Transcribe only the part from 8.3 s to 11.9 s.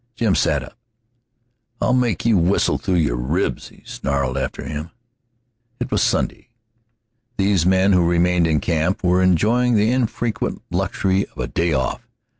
in camp were enjoying the infrequent luxury of a day